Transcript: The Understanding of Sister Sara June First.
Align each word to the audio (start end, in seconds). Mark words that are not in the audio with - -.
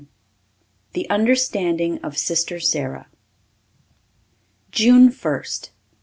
The 0.93 1.07
Understanding 1.11 1.99
of 1.99 2.17
Sister 2.17 2.59
Sara 2.59 3.05
June 4.71 5.11
First. 5.11 5.69